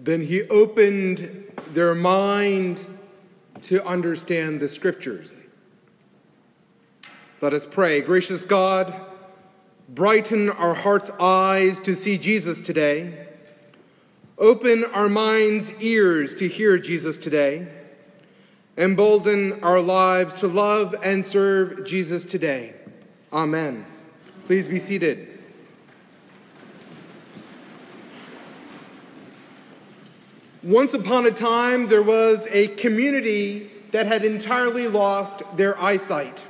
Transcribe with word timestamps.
Then 0.00 0.22
he 0.22 0.42
opened 0.44 1.50
their 1.72 1.94
mind 1.94 2.84
to 3.62 3.84
understand 3.84 4.60
the 4.60 4.68
scriptures. 4.68 5.42
Let 7.40 7.52
us 7.52 7.66
pray. 7.66 8.00
Gracious 8.00 8.44
God, 8.44 8.94
brighten 9.88 10.50
our 10.50 10.74
hearts' 10.74 11.10
eyes 11.20 11.80
to 11.80 11.94
see 11.94 12.16
Jesus 12.16 12.60
today. 12.60 13.26
Open 14.38 14.84
our 14.84 15.08
minds' 15.08 15.74
ears 15.82 16.36
to 16.36 16.46
hear 16.46 16.78
Jesus 16.78 17.18
today. 17.18 17.66
Embolden 18.76 19.64
our 19.64 19.80
lives 19.80 20.34
to 20.34 20.46
love 20.46 20.94
and 21.02 21.26
serve 21.26 21.84
Jesus 21.84 22.22
today. 22.22 22.72
Amen. 23.32 23.84
Please 24.46 24.68
be 24.68 24.78
seated. 24.78 25.37
Once 30.64 30.92
upon 30.92 31.24
a 31.24 31.30
time, 31.30 31.86
there 31.86 32.02
was 32.02 32.48
a 32.50 32.66
community 32.68 33.70
that 33.92 34.06
had 34.06 34.24
entirely 34.24 34.88
lost 34.88 35.42
their 35.56 35.80
eyesight. 35.80 36.44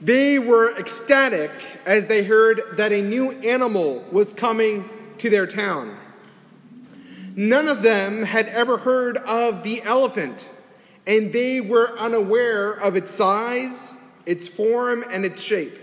They 0.00 0.38
were 0.38 0.78
ecstatic 0.78 1.50
as 1.84 2.06
they 2.06 2.22
heard 2.22 2.62
that 2.76 2.92
a 2.92 3.02
new 3.02 3.32
animal 3.32 4.04
was 4.12 4.30
coming 4.30 4.88
to 5.18 5.28
their 5.28 5.46
town. 5.46 5.98
None 7.34 7.66
of 7.66 7.82
them 7.82 8.22
had 8.22 8.46
ever 8.48 8.76
heard 8.76 9.16
of 9.16 9.64
the 9.64 9.82
elephant, 9.82 10.48
and 11.04 11.32
they 11.32 11.60
were 11.60 11.98
unaware 11.98 12.72
of 12.72 12.94
its 12.94 13.10
size, 13.10 13.92
its 14.24 14.46
form, 14.46 15.04
and 15.10 15.24
its 15.24 15.42
shape. 15.42 15.76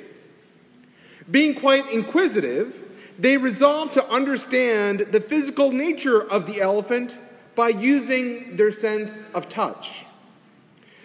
Being 1.29 1.55
quite 1.55 1.91
inquisitive, 1.91 2.88
they 3.19 3.35
resolved 3.35 3.93
to 3.93 4.05
understand 4.09 5.01
the 5.11 5.19
physical 5.19 5.71
nature 5.71 6.21
of 6.21 6.47
the 6.47 6.61
elephant 6.61 7.17
by 7.53 7.67
using 7.67 8.55
their 8.55 8.71
sense 8.71 9.29
of 9.33 9.49
touch. 9.49 10.05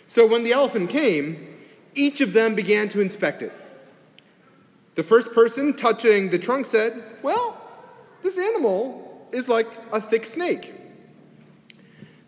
So 0.07 0.25
when 0.25 0.45
the 0.45 0.53
elephant 0.53 0.91
came, 0.91 1.57
each 1.97 2.21
of 2.21 2.33
them 2.33 2.55
began 2.55 2.89
to 2.91 3.01
inspect 3.01 3.43
it. 3.43 3.53
The 4.95 5.03
first 5.03 5.35
person 5.35 5.75
touching 5.75 6.31
the 6.31 6.39
trunk 6.39 6.67
said, 6.67 7.03
Well, 7.23 7.61
this 8.23 8.39
animal 8.39 9.29
is 9.33 9.49
like 9.49 9.67
a 9.93 10.01
thick 10.01 10.25
snake. 10.25 10.73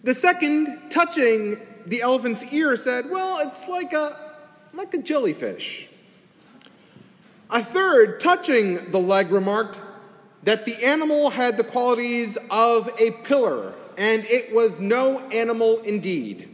The 0.03 0.15
second, 0.15 0.91
touching 0.91 1.61
the 1.87 2.03
elephant's 2.03 2.53
ear, 2.53 2.77
said, 2.77 3.09
Well, 3.09 3.39
it's 3.39 3.69
like 3.69 3.93
a, 3.93 4.19
like 4.73 4.95
a 4.95 4.99
jellyfish. 4.99 5.89
A 7.51 7.63
third, 7.63 8.21
touching 8.21 8.91
the 8.91 8.99
leg, 8.99 9.31
remarked 9.31 9.79
that 10.43 10.65
the 10.65 10.85
animal 10.85 11.31
had 11.31 11.57
the 11.57 11.65
qualities 11.65 12.37
of 12.51 12.91
a 12.99 13.11
pillar, 13.11 13.73
and 13.97 14.25
it 14.27 14.55
was 14.55 14.81
no 14.81 15.21
animal 15.31 15.81
indeed. 15.81 16.49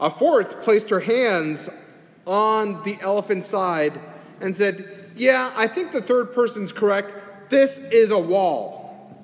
A 0.00 0.10
fourth 0.10 0.62
placed 0.62 0.88
her 0.90 1.00
hands 1.00 1.68
on 2.26 2.82
the 2.84 2.96
elephant's 3.00 3.48
side 3.48 4.00
and 4.40 4.56
said, 4.56 5.10
Yeah, 5.16 5.52
I 5.56 5.66
think 5.66 5.92
the 5.92 6.00
third 6.00 6.32
person's 6.32 6.72
correct. 6.72 7.50
This 7.50 7.80
is 7.80 8.10
a 8.10 8.18
wall. 8.18 9.14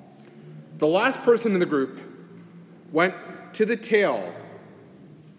The 0.77 0.87
last 0.87 1.21
person 1.23 1.53
in 1.53 1.59
the 1.59 1.65
group 1.65 1.99
went 2.91 3.15
to 3.53 3.65
the 3.65 3.75
tail 3.75 4.33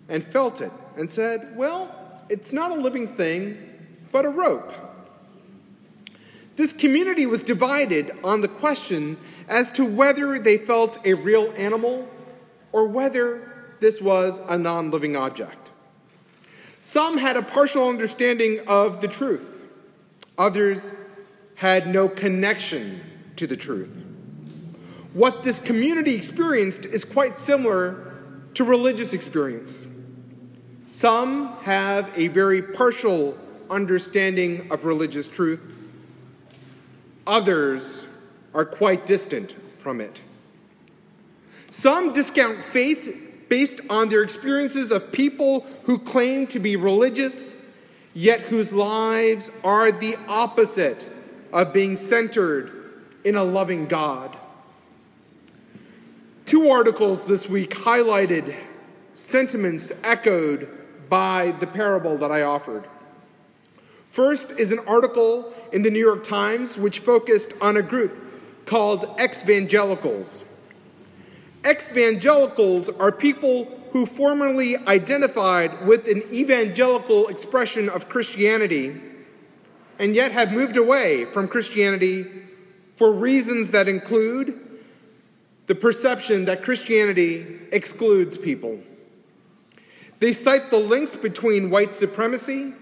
and 0.08 0.24
felt 0.24 0.60
it 0.60 0.72
and 0.96 1.10
said, 1.10 1.56
Well, 1.56 1.94
it's 2.28 2.52
not 2.52 2.72
a 2.72 2.74
living 2.74 3.06
thing, 3.06 3.77
but 4.12 4.24
a 4.24 4.28
rope. 4.28 4.72
This 6.56 6.72
community 6.72 7.24
was 7.26 7.42
divided 7.42 8.10
on 8.24 8.40
the 8.40 8.48
question 8.48 9.16
as 9.48 9.68
to 9.74 9.84
whether 9.84 10.38
they 10.38 10.58
felt 10.58 10.98
a 11.04 11.14
real 11.14 11.52
animal 11.56 12.08
or 12.72 12.86
whether 12.88 13.76
this 13.80 14.00
was 14.00 14.40
a 14.48 14.58
non 14.58 14.90
living 14.90 15.16
object. 15.16 15.70
Some 16.80 17.18
had 17.18 17.36
a 17.36 17.42
partial 17.42 17.88
understanding 17.88 18.60
of 18.66 19.00
the 19.00 19.08
truth, 19.08 19.64
others 20.36 20.90
had 21.54 21.88
no 21.88 22.08
connection 22.08 23.02
to 23.36 23.46
the 23.46 23.56
truth. 23.56 24.04
What 25.12 25.42
this 25.42 25.58
community 25.58 26.14
experienced 26.14 26.86
is 26.86 27.04
quite 27.04 27.38
similar 27.38 28.14
to 28.54 28.64
religious 28.64 29.12
experience. 29.12 29.86
Some 30.86 31.56
have 31.62 32.10
a 32.16 32.28
very 32.28 32.62
partial 32.62 33.36
understanding 33.70 34.68
of 34.70 34.84
religious 34.84 35.28
truth, 35.28 35.66
others 37.26 38.06
are 38.54 38.64
quite 38.64 39.06
distant 39.06 39.54
from 39.78 40.00
it. 40.00 40.22
Some 41.70 42.12
discount 42.12 42.58
faith 42.66 43.46
based 43.48 43.80
on 43.90 44.08
their 44.08 44.22
experiences 44.22 44.90
of 44.90 45.12
people 45.12 45.66
who 45.84 45.98
claim 45.98 46.46
to 46.48 46.58
be 46.58 46.76
religious, 46.76 47.56
yet 48.14 48.40
whose 48.40 48.72
lives 48.72 49.50
are 49.64 49.90
the 49.90 50.16
opposite 50.28 51.06
of 51.52 51.72
being 51.72 51.96
centered 51.96 52.72
in 53.24 53.36
a 53.36 53.44
loving 53.44 53.86
God. 53.86 54.36
Two 56.46 56.70
articles 56.70 57.26
this 57.26 57.48
week 57.48 57.70
highlighted 57.70 58.54
sentiments 59.12 59.92
echoed 60.04 60.68
by 61.08 61.52
the 61.60 61.66
parable 61.66 62.16
that 62.18 62.30
I 62.30 62.42
offered. 62.42 62.84
First 64.10 64.52
is 64.58 64.72
an 64.72 64.80
article 64.80 65.52
in 65.72 65.82
the 65.82 65.90
New 65.90 66.04
York 66.04 66.24
Times 66.24 66.78
which 66.78 67.00
focused 67.00 67.52
on 67.60 67.76
a 67.76 67.82
group 67.82 68.16
called 68.66 69.14
ex-evangelicals. 69.18 70.44
Ex-evangelicals 71.64 72.88
are 72.88 73.12
people 73.12 73.66
who 73.92 74.06
formerly 74.06 74.76
identified 74.76 75.86
with 75.86 76.06
an 76.06 76.22
evangelical 76.32 77.28
expression 77.28 77.88
of 77.88 78.08
Christianity 78.08 79.00
and 79.98 80.14
yet 80.14 80.32
have 80.32 80.52
moved 80.52 80.76
away 80.76 81.24
from 81.24 81.48
Christianity 81.48 82.26
for 82.96 83.12
reasons 83.12 83.70
that 83.70 83.88
include 83.88 84.60
the 85.66 85.74
perception 85.74 86.44
that 86.46 86.64
Christianity 86.64 87.60
excludes 87.72 88.38
people. 88.38 88.78
They 90.18 90.32
cite 90.32 90.70
the 90.70 90.78
links 90.78 91.14
between 91.14 91.70
white 91.70 91.94
supremacy, 91.94 92.72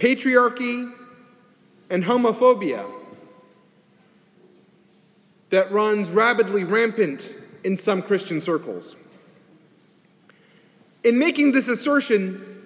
patriarchy, 0.00 0.92
and 1.90 2.02
homophobia 2.02 2.84
that 5.50 5.70
runs 5.70 6.08
rapidly 6.08 6.64
rampant 6.64 7.34
in 7.64 7.76
some 7.76 8.00
Christian 8.00 8.40
circles. 8.40 8.96
In 11.04 11.18
making 11.18 11.52
this 11.52 11.68
assertion, 11.68 12.64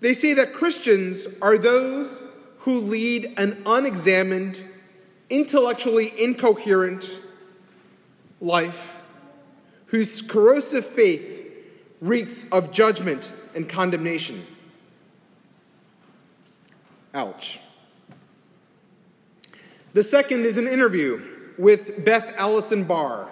they 0.00 0.14
say 0.14 0.34
that 0.34 0.52
Christians 0.52 1.26
are 1.40 1.58
those 1.58 2.22
who 2.58 2.80
lead 2.80 3.34
an 3.38 3.62
unexamined, 3.66 4.58
intellectually 5.30 6.12
incoherent 6.22 7.08
life, 8.40 9.00
whose 9.86 10.22
corrosive 10.22 10.84
faith 10.84 11.42
reeks 12.00 12.44
of 12.52 12.70
judgment 12.70 13.32
and 13.54 13.68
condemnation. 13.68 14.44
Ouch. 17.14 17.60
The 19.92 20.02
second 20.02 20.44
is 20.44 20.56
an 20.56 20.66
interview 20.66 21.22
with 21.56 22.04
Beth 22.04 22.34
Allison 22.36 22.82
Barr. 22.82 23.28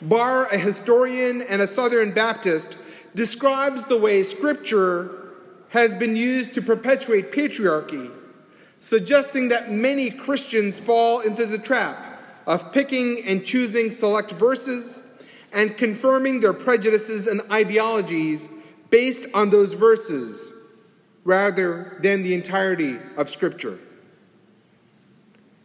Barr, 0.00 0.46
a 0.46 0.56
historian 0.56 1.42
and 1.42 1.60
a 1.60 1.66
Southern 1.66 2.12
Baptist, 2.12 2.78
describes 3.14 3.84
the 3.84 3.98
way 3.98 4.22
Scripture 4.22 5.34
has 5.68 5.94
been 5.94 6.16
used 6.16 6.54
to 6.54 6.62
perpetuate 6.62 7.32
patriarchy, 7.32 8.10
suggesting 8.80 9.48
that 9.48 9.70
many 9.70 10.10
Christians 10.10 10.78
fall 10.78 11.20
into 11.20 11.44
the 11.44 11.58
trap 11.58 12.20
of 12.46 12.72
picking 12.72 13.22
and 13.26 13.44
choosing 13.44 13.90
select 13.90 14.32
verses 14.32 15.00
and 15.52 15.76
confirming 15.76 16.40
their 16.40 16.54
prejudices 16.54 17.26
and 17.26 17.42
ideologies 17.52 18.48
based 18.88 19.26
on 19.34 19.50
those 19.50 19.74
verses 19.74 20.51
rather 21.24 21.98
than 22.02 22.22
the 22.22 22.34
entirety 22.34 22.98
of 23.16 23.30
Scripture. 23.30 23.78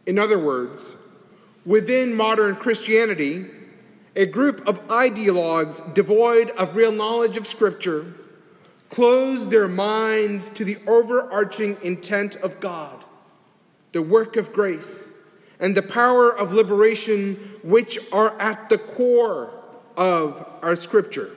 In 0.06 0.18
other 0.20 0.40
words, 0.40 0.96
within 1.66 2.16
modern 2.16 2.56
Christianity, 2.56 3.48
a 4.16 4.26
group 4.26 4.66
of 4.68 4.86
ideologues 4.88 5.94
devoid 5.94 6.50
of 6.52 6.76
real 6.76 6.92
knowledge 6.92 7.38
of 7.38 7.48
Scripture 7.48 8.14
close 8.90 9.50
their 9.50 9.68
minds 9.68 10.50
to 10.50 10.64
the 10.64 10.78
overarching 10.88 11.78
intent 11.84 12.36
of 12.38 12.60
God, 12.60 13.04
the 13.92 14.02
work 14.02 14.38
of 14.38 14.54
grace, 14.54 15.12
and 15.60 15.76
the 15.76 15.82
power 15.82 16.36
of 16.36 16.54
liberation, 16.54 17.60
which 17.64 18.00
are 18.12 18.40
at 18.40 18.70
the 18.70 18.78
core 18.78 19.52
of 19.98 20.48
our 20.62 20.76
Scripture. 20.76 21.32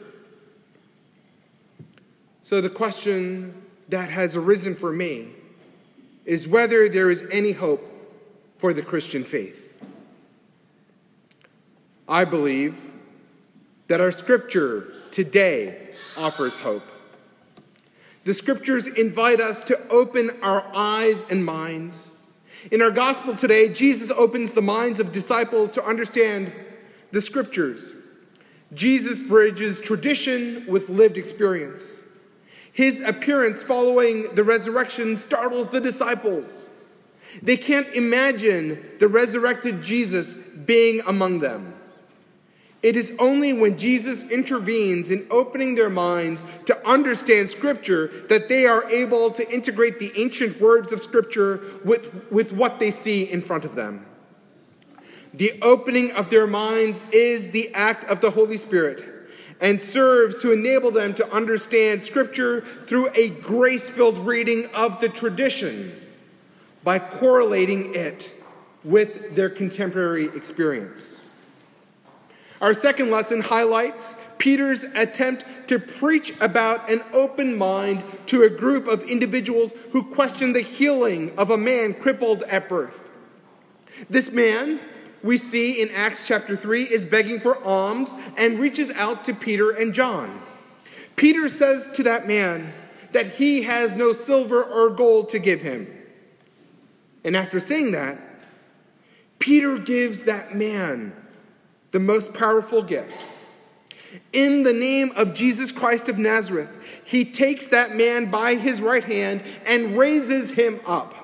So, 2.42 2.60
the 2.60 2.70
question 2.70 3.54
that 3.90 4.08
has 4.08 4.36
arisen 4.36 4.74
for 4.74 4.92
me 4.92 5.28
is 6.24 6.48
whether 6.48 6.88
there 6.88 7.10
is 7.10 7.24
any 7.30 7.52
hope 7.52 7.86
for 8.58 8.72
the 8.72 8.82
Christian 8.82 9.24
faith. 9.24 9.82
I 12.08 12.24
believe 12.24 12.80
that 13.88 14.00
our 14.00 14.12
scripture 14.12 14.92
today 15.10 15.90
offers 16.16 16.58
hope. 16.58 16.84
The 18.24 18.34
scriptures 18.34 18.86
invite 18.86 19.40
us 19.40 19.60
to 19.62 19.88
open 19.88 20.30
our 20.42 20.64
eyes 20.74 21.24
and 21.30 21.44
minds. 21.44 22.10
In 22.70 22.82
our 22.82 22.90
gospel 22.90 23.34
today, 23.34 23.72
Jesus 23.72 24.10
opens 24.10 24.52
the 24.52 24.62
minds 24.62 25.00
of 25.00 25.10
disciples 25.10 25.70
to 25.72 25.84
understand 25.84 26.52
the 27.10 27.20
scriptures. 27.20 27.94
Jesus 28.74 29.18
bridges 29.18 29.80
tradition 29.80 30.64
with 30.68 30.88
lived 30.90 31.16
experience. 31.16 32.02
His 32.80 33.00
appearance 33.00 33.62
following 33.62 34.34
the 34.34 34.42
resurrection 34.42 35.14
startles 35.14 35.68
the 35.68 35.82
disciples. 35.82 36.70
They 37.42 37.58
can't 37.58 37.86
imagine 37.88 38.82
the 38.98 39.06
resurrected 39.06 39.82
Jesus 39.82 40.32
being 40.32 41.02
among 41.06 41.40
them. 41.40 41.74
It 42.82 42.96
is 42.96 43.12
only 43.18 43.52
when 43.52 43.76
Jesus 43.76 44.22
intervenes 44.30 45.10
in 45.10 45.26
opening 45.30 45.74
their 45.74 45.90
minds 45.90 46.46
to 46.64 46.88
understand 46.88 47.50
Scripture 47.50 48.06
that 48.30 48.48
they 48.48 48.64
are 48.64 48.88
able 48.88 49.30
to 49.32 49.52
integrate 49.52 49.98
the 49.98 50.10
ancient 50.16 50.58
words 50.58 50.90
of 50.90 51.02
Scripture 51.02 51.60
with, 51.84 52.10
with 52.32 52.50
what 52.54 52.78
they 52.78 52.90
see 52.90 53.30
in 53.30 53.42
front 53.42 53.66
of 53.66 53.74
them. 53.74 54.06
The 55.34 55.52
opening 55.60 56.12
of 56.12 56.30
their 56.30 56.46
minds 56.46 57.04
is 57.12 57.50
the 57.50 57.74
act 57.74 58.04
of 58.04 58.22
the 58.22 58.30
Holy 58.30 58.56
Spirit 58.56 59.19
and 59.60 59.82
serves 59.82 60.40
to 60.42 60.52
enable 60.52 60.90
them 60.90 61.14
to 61.14 61.32
understand 61.32 62.02
Scripture 62.02 62.62
through 62.86 63.10
a 63.14 63.28
grace 63.28 63.90
filled 63.90 64.18
reading 64.18 64.66
of 64.74 65.00
the 65.00 65.08
tradition 65.08 65.94
by 66.82 66.98
correlating 66.98 67.94
it 67.94 68.32
with 68.84 69.34
their 69.34 69.50
contemporary 69.50 70.26
experience. 70.26 71.28
Our 72.60 72.74
second 72.74 73.10
lesson 73.10 73.40
highlights 73.40 74.16
Peter's 74.38 74.84
attempt 74.94 75.44
to 75.68 75.78
preach 75.78 76.34
about 76.40 76.90
an 76.90 77.02
open 77.12 77.56
mind 77.56 78.02
to 78.26 78.42
a 78.42 78.50
group 78.50 78.86
of 78.86 79.02
individuals 79.02 79.72
who 79.92 80.02
question 80.02 80.52
the 80.52 80.60
healing 80.60 81.38
of 81.38 81.50
a 81.50 81.58
man 81.58 81.94
crippled 81.94 82.42
at 82.44 82.68
birth. 82.68 83.10
This 84.08 84.30
man, 84.30 84.80
we 85.22 85.36
see 85.36 85.82
in 85.82 85.90
Acts 85.90 86.26
chapter 86.26 86.56
3, 86.56 86.84
is 86.84 87.04
begging 87.04 87.40
for 87.40 87.62
alms 87.64 88.14
and 88.36 88.58
reaches 88.58 88.90
out 88.94 89.24
to 89.24 89.34
Peter 89.34 89.70
and 89.70 89.92
John. 89.92 90.42
Peter 91.16 91.48
says 91.48 91.88
to 91.94 92.02
that 92.04 92.26
man 92.26 92.72
that 93.12 93.26
he 93.26 93.62
has 93.62 93.96
no 93.96 94.12
silver 94.12 94.62
or 94.62 94.90
gold 94.90 95.28
to 95.30 95.38
give 95.38 95.60
him. 95.60 95.86
And 97.24 97.36
after 97.36 97.60
saying 97.60 97.92
that, 97.92 98.18
Peter 99.38 99.78
gives 99.78 100.22
that 100.24 100.54
man 100.54 101.12
the 101.90 102.00
most 102.00 102.32
powerful 102.32 102.82
gift. 102.82 103.26
In 104.32 104.62
the 104.62 104.72
name 104.72 105.12
of 105.16 105.34
Jesus 105.34 105.72
Christ 105.72 106.08
of 106.08 106.18
Nazareth, 106.18 106.70
he 107.04 107.24
takes 107.24 107.68
that 107.68 107.94
man 107.94 108.30
by 108.30 108.54
his 108.54 108.80
right 108.80 109.04
hand 109.04 109.42
and 109.66 109.96
raises 109.96 110.50
him 110.50 110.80
up. 110.86 111.14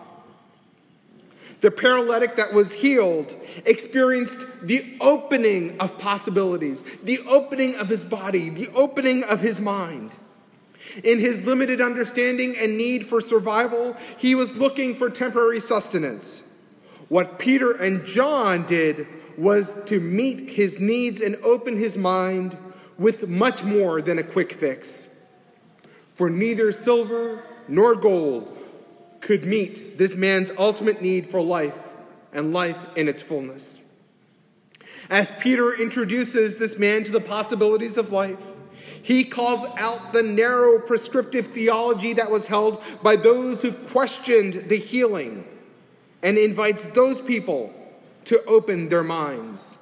The 1.66 1.72
paralytic 1.72 2.36
that 2.36 2.52
was 2.52 2.72
healed 2.72 3.34
experienced 3.64 4.46
the 4.62 4.96
opening 5.00 5.76
of 5.80 5.98
possibilities, 5.98 6.84
the 7.02 7.18
opening 7.28 7.74
of 7.74 7.88
his 7.88 8.04
body, 8.04 8.50
the 8.50 8.68
opening 8.72 9.24
of 9.24 9.40
his 9.40 9.60
mind. 9.60 10.12
In 11.02 11.18
his 11.18 11.44
limited 11.44 11.80
understanding 11.80 12.54
and 12.56 12.78
need 12.78 13.04
for 13.04 13.20
survival, 13.20 13.96
he 14.16 14.36
was 14.36 14.56
looking 14.56 14.94
for 14.94 15.10
temporary 15.10 15.58
sustenance. 15.58 16.44
What 17.08 17.36
Peter 17.40 17.72
and 17.72 18.06
John 18.06 18.64
did 18.66 19.08
was 19.36 19.74
to 19.86 19.98
meet 19.98 20.50
his 20.50 20.78
needs 20.78 21.20
and 21.20 21.34
open 21.42 21.76
his 21.76 21.98
mind 21.98 22.56
with 22.96 23.26
much 23.26 23.64
more 23.64 24.00
than 24.00 24.20
a 24.20 24.22
quick 24.22 24.52
fix. 24.52 25.08
For 26.14 26.30
neither 26.30 26.70
silver 26.70 27.42
nor 27.66 27.96
gold 27.96 28.55
could 29.26 29.44
meet 29.44 29.98
this 29.98 30.14
man's 30.14 30.52
ultimate 30.56 31.02
need 31.02 31.28
for 31.28 31.42
life 31.42 31.74
and 32.32 32.52
life 32.52 32.86
in 32.94 33.08
its 33.08 33.20
fullness. 33.20 33.80
As 35.10 35.32
Peter 35.40 35.74
introduces 35.74 36.58
this 36.58 36.78
man 36.78 37.02
to 37.02 37.10
the 37.10 37.20
possibilities 37.20 37.96
of 37.96 38.12
life, 38.12 38.38
he 39.02 39.24
calls 39.24 39.64
out 39.78 40.12
the 40.12 40.22
narrow 40.22 40.78
prescriptive 40.78 41.48
theology 41.48 42.12
that 42.12 42.30
was 42.30 42.46
held 42.46 42.80
by 43.02 43.16
those 43.16 43.62
who 43.62 43.72
questioned 43.72 44.68
the 44.68 44.78
healing 44.78 45.44
and 46.22 46.38
invites 46.38 46.86
those 46.86 47.20
people 47.20 47.74
to 48.26 48.44
open 48.44 48.88
their 48.88 49.02
minds. 49.02 49.76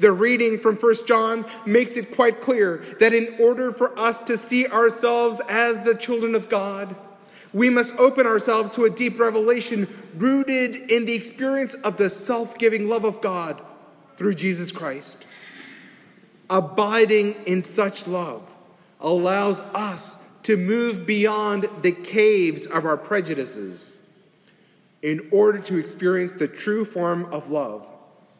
The 0.00 0.12
reading 0.12 0.58
from 0.58 0.76
1 0.76 0.94
John 1.06 1.46
makes 1.64 1.96
it 1.96 2.14
quite 2.14 2.42
clear 2.42 2.84
that 3.00 3.14
in 3.14 3.36
order 3.40 3.72
for 3.72 3.98
us 3.98 4.18
to 4.24 4.36
see 4.36 4.66
ourselves 4.66 5.40
as 5.48 5.80
the 5.80 5.94
children 5.94 6.34
of 6.34 6.50
God, 6.50 6.94
we 7.52 7.68
must 7.68 7.94
open 7.96 8.26
ourselves 8.26 8.70
to 8.76 8.84
a 8.84 8.90
deep 8.90 9.18
revelation 9.18 9.88
rooted 10.16 10.90
in 10.90 11.04
the 11.04 11.12
experience 11.12 11.74
of 11.74 11.96
the 11.96 12.08
self 12.08 12.58
giving 12.58 12.88
love 12.88 13.04
of 13.04 13.20
God 13.20 13.60
through 14.16 14.34
Jesus 14.34 14.72
Christ. 14.72 15.26
Abiding 16.48 17.34
in 17.46 17.62
such 17.62 18.06
love 18.06 18.50
allows 19.00 19.60
us 19.60 20.16
to 20.44 20.56
move 20.56 21.06
beyond 21.06 21.68
the 21.82 21.92
caves 21.92 22.66
of 22.66 22.84
our 22.84 22.96
prejudices 22.96 23.98
in 25.02 25.28
order 25.30 25.58
to 25.58 25.78
experience 25.78 26.32
the 26.32 26.48
true 26.48 26.84
form 26.84 27.26
of 27.32 27.48
love 27.50 27.86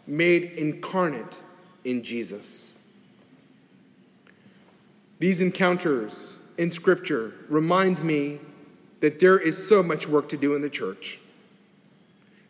made 0.06 0.53
incarnate 0.53 1.37
in 1.85 2.03
Jesus. 2.03 2.73
These 5.19 5.41
encounters 5.41 6.37
in 6.59 6.70
Scripture 6.70 7.35
remind 7.49 8.03
me 8.03 8.41
that 9.02 9.19
there 9.19 9.37
is 9.37 9.58
so 9.69 9.82
much 9.82 10.06
work 10.06 10.28
to 10.28 10.37
do 10.37 10.54
in 10.54 10.62
the 10.62 10.70
church. 10.70 11.19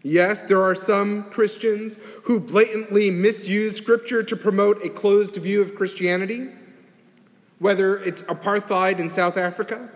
Yes, 0.02 0.42
there 0.42 0.62
are 0.62 0.74
some 0.74 1.24
Christians 1.30 1.96
who 2.24 2.38
blatantly 2.38 3.10
misuse 3.10 3.74
Scripture 3.74 4.22
to 4.22 4.36
promote 4.36 4.84
a 4.84 4.90
closed 4.90 5.36
view 5.36 5.62
of 5.62 5.74
Christianity, 5.74 6.48
whether 7.58 7.98
it's 8.00 8.20
apartheid 8.22 8.98
in 8.98 9.08
South 9.08 9.38
Africa, 9.38 9.88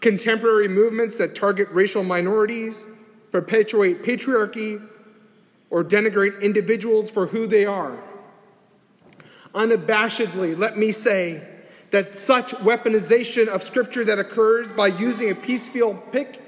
contemporary 0.00 0.66
movements 0.66 1.16
that 1.18 1.36
target 1.36 1.68
racial 1.70 2.02
minorities, 2.02 2.84
perpetuate 3.30 4.02
patriarchy, 4.02 4.84
or 5.70 5.84
denigrate 5.84 6.42
individuals 6.42 7.08
for 7.08 7.28
who 7.28 7.46
they 7.46 7.64
are. 7.64 7.96
Unabashedly, 9.54 10.58
let 10.58 10.76
me 10.76 10.90
say 10.90 11.46
that 11.90 12.16
such 12.16 12.50
weaponization 12.56 13.48
of 13.48 13.62
Scripture 13.62 14.04
that 14.04 14.18
occurs 14.18 14.70
by 14.70 14.88
using 14.88 15.30
a 15.30 15.34
piecemeal 15.34 15.94
pick 16.12 16.40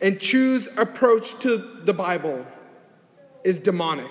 and 0.00 0.20
choose 0.20 0.68
approach 0.76 1.38
to 1.40 1.56
the 1.84 1.94
Bible 1.94 2.44
is 3.44 3.58
demonic. 3.58 4.10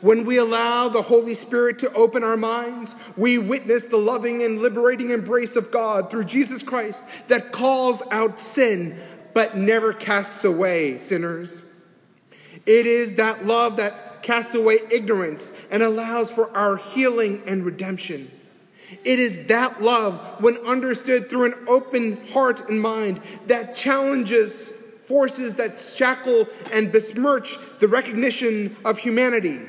When 0.00 0.24
we 0.24 0.38
allow 0.38 0.88
the 0.88 1.02
Holy 1.02 1.34
Spirit 1.34 1.78
to 1.80 1.92
open 1.92 2.24
our 2.24 2.36
minds, 2.36 2.94
we 3.16 3.36
witness 3.38 3.84
the 3.84 3.98
loving 3.98 4.42
and 4.42 4.62
liberating 4.62 5.10
embrace 5.10 5.56
of 5.56 5.70
God 5.70 6.10
through 6.10 6.24
Jesus 6.24 6.62
Christ 6.62 7.04
that 7.28 7.52
calls 7.52 8.02
out 8.10 8.40
sin 8.40 8.98
but 9.34 9.56
never 9.56 9.92
casts 9.92 10.44
away 10.44 10.98
sinners. 10.98 11.60
It 12.66 12.86
is 12.86 13.16
that 13.16 13.44
love 13.44 13.76
that 13.76 14.22
casts 14.22 14.54
away 14.54 14.78
ignorance 14.90 15.52
and 15.70 15.82
allows 15.82 16.30
for 16.30 16.54
our 16.56 16.76
healing 16.76 17.42
and 17.46 17.64
redemption. 17.64 18.30
It 19.04 19.18
is 19.18 19.46
that 19.46 19.82
love, 19.82 20.18
when 20.40 20.56
understood 20.58 21.30
through 21.30 21.44
an 21.44 21.54
open 21.68 22.26
heart 22.28 22.68
and 22.68 22.80
mind, 22.80 23.22
that 23.46 23.76
challenges 23.76 24.72
forces 25.06 25.54
that 25.54 25.78
shackle 25.78 26.46
and 26.72 26.92
besmirch 26.92 27.58
the 27.80 27.88
recognition 27.88 28.76
of 28.84 28.98
humanity, 28.98 29.60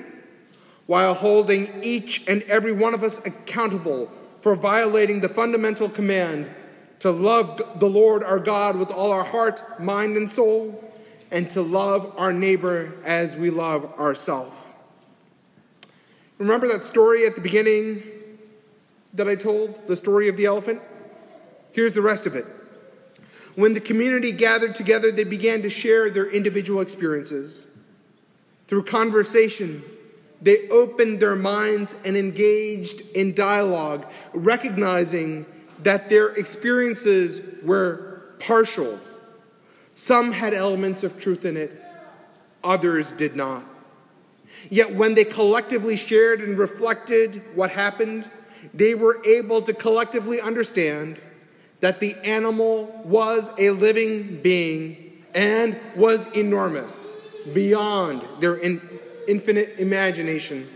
while 0.85 1.13
holding 1.13 1.83
each 1.83 2.27
and 2.27 2.43
every 2.43 2.71
one 2.71 2.93
of 2.93 3.03
us 3.03 3.25
accountable 3.25 4.11
for 4.41 4.55
violating 4.55 5.21
the 5.21 5.29
fundamental 5.29 5.89
command 5.89 6.49
to 6.99 7.09
love 7.09 7.79
the 7.79 7.89
Lord 7.89 8.23
our 8.23 8.39
God 8.39 8.75
with 8.75 8.91
all 8.91 9.11
our 9.11 9.23
heart, 9.23 9.79
mind, 9.79 10.17
and 10.17 10.29
soul, 10.29 10.83
and 11.31 11.49
to 11.51 11.61
love 11.61 12.13
our 12.17 12.33
neighbor 12.33 12.93
as 13.03 13.35
we 13.35 13.49
love 13.49 13.85
ourselves. 13.99 14.55
Remember 16.37 16.67
that 16.67 16.85
story 16.85 17.25
at 17.25 17.35
the 17.35 17.41
beginning 17.41 18.03
that 19.13 19.27
I 19.27 19.35
told, 19.35 19.87
the 19.87 19.95
story 19.95 20.27
of 20.27 20.37
the 20.37 20.45
elephant? 20.45 20.81
Here's 21.71 21.93
the 21.93 22.01
rest 22.01 22.25
of 22.25 22.35
it. 22.35 22.45
When 23.55 23.73
the 23.73 23.79
community 23.79 24.31
gathered 24.31 24.75
together, 24.75 25.11
they 25.11 25.23
began 25.23 25.61
to 25.63 25.69
share 25.69 26.09
their 26.09 26.29
individual 26.29 26.81
experiences. 26.81 27.67
Through 28.67 28.83
conversation, 28.85 29.83
they 30.41 30.69
opened 30.69 31.19
their 31.19 31.35
minds 31.35 31.93
and 32.05 32.15
engaged 32.15 33.01
in 33.11 33.33
dialogue, 33.35 34.05
recognizing 34.33 35.45
that 35.79 36.09
their 36.09 36.29
experiences 36.29 37.41
were 37.63 38.23
partial. 38.39 38.99
Some 39.95 40.31
had 40.31 40.53
elements 40.53 41.03
of 41.03 41.19
truth 41.19 41.45
in 41.45 41.57
it, 41.57 41.81
others 42.63 43.11
did 43.11 43.35
not. 43.35 43.63
Yet 44.69 44.93
when 44.93 45.15
they 45.15 45.25
collectively 45.25 45.95
shared 45.95 46.41
and 46.41 46.57
reflected 46.57 47.41
what 47.55 47.71
happened, 47.71 48.29
they 48.73 48.95
were 48.95 49.23
able 49.25 49.61
to 49.63 49.73
collectively 49.73 50.39
understand 50.39 51.19
that 51.79 51.99
the 51.99 52.15
animal 52.23 52.85
was 53.05 53.49
a 53.57 53.71
living 53.71 54.41
being 54.41 55.23
and 55.33 55.79
was 55.95 56.25
enormous, 56.33 57.15
beyond 57.53 58.23
their 58.39 58.55
in, 58.55 58.81
infinite 59.27 59.75
imagination. 59.79 60.67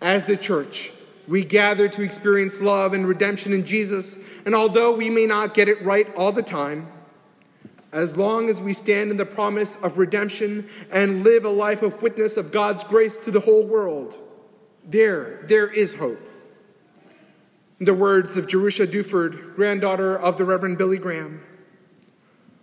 As 0.00 0.26
the 0.26 0.36
church, 0.36 0.92
we 1.28 1.44
gather 1.44 1.88
to 1.88 2.02
experience 2.02 2.60
love 2.60 2.92
and 2.92 3.06
redemption 3.06 3.52
in 3.52 3.64
Jesus, 3.64 4.18
and 4.44 4.54
although 4.54 4.94
we 4.94 5.10
may 5.10 5.26
not 5.26 5.54
get 5.54 5.68
it 5.68 5.82
right 5.82 6.14
all 6.16 6.32
the 6.32 6.42
time, 6.42 6.86
as 7.92 8.16
long 8.16 8.50
as 8.50 8.60
we 8.60 8.72
stand 8.72 9.10
in 9.10 9.16
the 9.16 9.24
promise 9.24 9.76
of 9.76 9.98
redemption 9.98 10.68
and 10.90 11.22
live 11.22 11.44
a 11.44 11.48
life 11.48 11.82
of 11.82 12.02
witness 12.02 12.36
of 12.36 12.50
God's 12.50 12.82
grace 12.84 13.16
to 13.18 13.30
the 13.30 13.40
whole 13.40 13.64
world, 13.64 14.18
there, 14.84 15.40
there 15.44 15.68
is 15.68 15.94
hope. 15.94 16.20
In 17.84 17.86
the 17.86 17.92
words 17.92 18.38
of 18.38 18.46
Jerushah 18.46 18.86
Duford, 18.86 19.54
granddaughter 19.56 20.18
of 20.18 20.38
the 20.38 20.44
Reverend 20.46 20.78
Billy 20.78 20.96
Graham, 20.96 21.42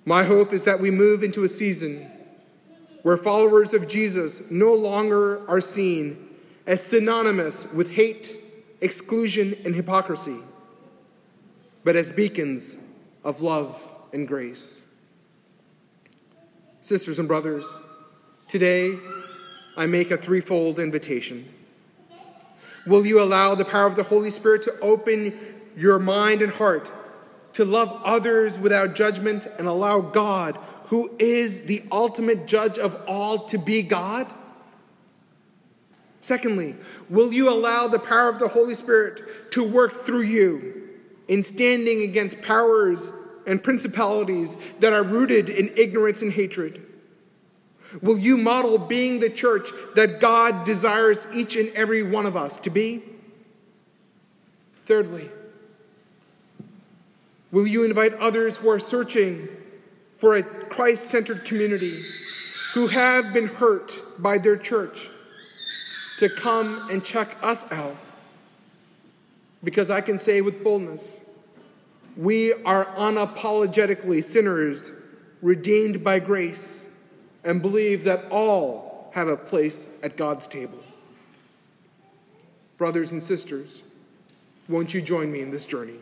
my 0.04 0.24
hope 0.24 0.52
is 0.52 0.64
that 0.64 0.80
we 0.80 0.90
move 0.90 1.22
into 1.22 1.44
a 1.44 1.48
season 1.48 2.10
where 3.04 3.18
followers 3.18 3.76
of 3.76 3.88
Jesus 3.88 4.42
no 4.50 4.74
longer 4.74 5.48
are 5.48 5.62
seen 5.62 6.28
as 6.66 6.84
synonymous 6.84 7.72
with 7.72 7.92
hate, 7.92 8.36
exclusion, 8.82 9.56
and 9.64 9.76
hypocrisy, 9.76 10.40
but 11.84 11.96
as 11.96 12.10
beacons 12.10 12.76
of 13.24 13.44
love 13.44 13.80
and 14.14 14.28
grace. 14.28 14.86
Sisters 16.82 17.20
and 17.20 17.28
brothers, 17.28 17.66
today 18.48 18.98
I 19.78 19.86
make 19.86 20.10
a 20.10 20.18
threefold 20.18 20.80
invitation. 20.80 21.48
Will 22.86 23.06
you 23.06 23.22
allow 23.22 23.56
the 23.56 23.66
power 23.66 23.88
of 23.88 23.96
the 23.96 24.04
Holy 24.04 24.32
Spirit 24.32 24.64
to 24.64 24.80
open 24.80 25.38
your 25.76 26.00
mind 26.00 26.42
and 26.42 26.52
heart 26.52 26.90
to 27.54 27.66
love 27.66 28.02
others 28.04 28.58
without 28.58 28.96
judgment 28.96 29.48
and 29.58 29.68
allow 29.68 30.00
God, 30.00 30.58
who 30.86 31.14
is 31.20 31.66
the 31.66 31.84
ultimate 31.92 32.46
judge 32.46 32.78
of 32.78 32.96
all, 33.08 33.46
to 33.48 33.58
be 33.58 33.82
God? 33.82 34.28
Secondly, 36.22 36.76
will 37.10 37.34
you 37.34 37.50
allow 37.50 37.88
the 37.88 38.00
power 38.00 38.30
of 38.30 38.40
the 38.40 38.48
Holy 38.48 38.76
Spirit 38.76 39.52
to 39.52 39.64
work 39.64 40.06
through 40.06 40.22
you 40.22 40.90
in 41.28 41.44
standing 41.44 42.04
against 42.04 42.42
powers 42.42 43.12
and 43.48 43.64
principalities 43.64 44.56
that 44.80 44.94
are 44.94 45.04
rooted 45.04 45.50
in 45.50 45.72
ignorance 45.76 46.22
and 46.22 46.32
hatred? 46.32 46.86
Will 48.02 48.18
you 48.18 48.38
model 48.38 48.78
being 48.78 49.20
the 49.20 49.30
church 49.30 49.70
that 49.96 50.20
God 50.20 50.66
desires 50.66 51.28
each 51.34 51.56
and 51.56 51.70
every 51.70 52.04
one 52.04 52.26
of 52.26 52.38
us 52.38 52.58
to 52.58 52.70
be? 52.70 53.02
Thirdly, 54.86 55.30
will 57.52 57.68
you 57.68 57.84
invite 57.84 58.14
others 58.14 58.58
who 58.58 58.70
are 58.70 58.80
searching 58.80 59.48
for 60.18 60.36
a 60.36 60.44
Christ 60.44 61.06
centered 61.08 61.44
community 61.44 62.00
who 62.74 62.88
have 62.88 63.34
been 63.34 63.48
hurt 63.48 64.02
by 64.20 64.38
their 64.38 64.58
church 64.58 65.10
to 66.20 66.30
come 66.30 66.90
and 66.90 67.04
check 67.04 67.36
us 67.42 67.70
out? 67.72 67.98
Because 69.64 69.90
I 69.90 70.02
can 70.02 70.18
say 70.18 70.42
with 70.42 70.64
boldness, 70.64 71.22
we 72.18 72.54
are 72.64 72.86
unapologetically 72.86 74.24
sinners 74.24 74.92
redeemed 75.42 76.04
by 76.04 76.20
grace 76.20 76.90
and 77.44 77.62
believe 77.62 78.04
that 78.04 78.26
all 78.30 79.12
have 79.14 79.28
a 79.28 79.38
place 79.38 79.90
at 80.04 80.16
God's 80.16 80.48
table. 80.48 80.80
Brothers 82.78 83.12
and 83.12 83.22
sisters, 83.22 83.84
won't 84.68 84.94
you 84.94 85.02
join 85.02 85.32
me 85.32 85.42
in 85.42 85.52
this 85.52 85.66
journey? 85.66 86.00